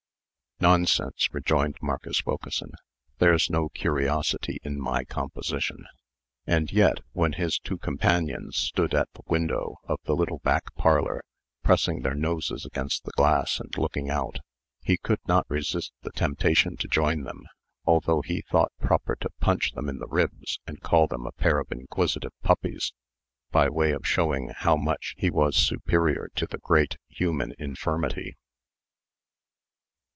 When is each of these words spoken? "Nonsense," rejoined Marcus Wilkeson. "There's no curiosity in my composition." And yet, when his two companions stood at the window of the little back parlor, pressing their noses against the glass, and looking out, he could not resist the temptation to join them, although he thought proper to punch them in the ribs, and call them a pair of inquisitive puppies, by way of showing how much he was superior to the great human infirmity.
"Nonsense," 0.61 1.27
rejoined 1.33 1.77
Marcus 1.81 2.23
Wilkeson. 2.23 2.73
"There's 3.17 3.49
no 3.49 3.69
curiosity 3.69 4.59
in 4.61 4.79
my 4.79 5.03
composition." 5.03 5.87
And 6.45 6.71
yet, 6.71 6.99
when 7.13 7.33
his 7.33 7.57
two 7.57 7.79
companions 7.79 8.57
stood 8.57 8.93
at 8.93 9.11
the 9.15 9.23
window 9.25 9.77
of 9.85 9.97
the 10.03 10.15
little 10.15 10.37
back 10.43 10.71
parlor, 10.75 11.23
pressing 11.63 12.03
their 12.03 12.13
noses 12.13 12.63
against 12.63 13.05
the 13.05 13.11
glass, 13.17 13.59
and 13.59 13.75
looking 13.75 14.11
out, 14.11 14.37
he 14.83 14.97
could 14.99 15.17
not 15.27 15.49
resist 15.49 15.93
the 16.03 16.11
temptation 16.11 16.77
to 16.77 16.87
join 16.87 17.23
them, 17.23 17.41
although 17.85 18.21
he 18.21 18.41
thought 18.43 18.71
proper 18.79 19.15
to 19.15 19.31
punch 19.39 19.71
them 19.71 19.89
in 19.89 19.97
the 19.97 20.05
ribs, 20.09 20.59
and 20.67 20.83
call 20.83 21.07
them 21.07 21.25
a 21.25 21.31
pair 21.31 21.57
of 21.57 21.71
inquisitive 21.71 22.33
puppies, 22.43 22.93
by 23.49 23.67
way 23.67 23.93
of 23.93 24.05
showing 24.05 24.49
how 24.57 24.75
much 24.75 25.15
he 25.17 25.31
was 25.31 25.55
superior 25.55 26.29
to 26.35 26.45
the 26.45 26.59
great 26.59 26.97
human 27.09 27.51
infirmity. 27.57 28.35